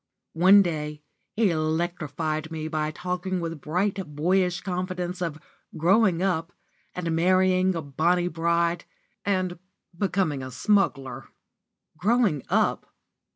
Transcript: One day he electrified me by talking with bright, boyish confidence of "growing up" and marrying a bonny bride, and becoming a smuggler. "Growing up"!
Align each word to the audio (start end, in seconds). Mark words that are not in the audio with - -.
One 0.33 0.63
day 0.63 1.03
he 1.35 1.51
electrified 1.51 2.49
me 2.49 2.67
by 2.67 2.89
talking 2.89 3.39
with 3.39 3.61
bright, 3.61 3.99
boyish 4.15 4.61
confidence 4.61 5.21
of 5.21 5.39
"growing 5.77 6.23
up" 6.23 6.51
and 6.95 7.15
marrying 7.15 7.75
a 7.75 7.83
bonny 7.83 8.27
bride, 8.27 8.85
and 9.23 9.59
becoming 9.95 10.41
a 10.41 10.49
smuggler. 10.49 11.27
"Growing 11.99 12.41
up"! 12.49 12.87